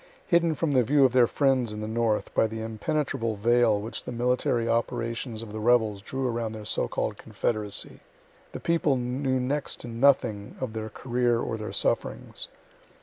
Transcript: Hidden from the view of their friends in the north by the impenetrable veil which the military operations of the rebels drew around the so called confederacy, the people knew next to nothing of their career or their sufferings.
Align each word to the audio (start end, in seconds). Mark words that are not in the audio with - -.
Hidden 0.25 0.55
from 0.55 0.71
the 0.71 0.81
view 0.81 1.05
of 1.05 1.13
their 1.13 1.27
friends 1.27 1.71
in 1.71 1.79
the 1.79 1.87
north 1.87 2.33
by 2.33 2.47
the 2.47 2.59
impenetrable 2.59 3.35
veil 3.35 3.79
which 3.79 4.03
the 4.03 4.11
military 4.11 4.67
operations 4.67 5.43
of 5.43 5.53
the 5.53 5.59
rebels 5.59 6.01
drew 6.01 6.27
around 6.27 6.53
the 6.53 6.65
so 6.65 6.87
called 6.87 7.19
confederacy, 7.19 7.99
the 8.51 8.59
people 8.59 8.95
knew 8.97 9.39
next 9.39 9.79
to 9.81 9.87
nothing 9.87 10.55
of 10.59 10.73
their 10.73 10.89
career 10.89 11.39
or 11.39 11.55
their 11.55 11.71
sufferings. 11.71 12.47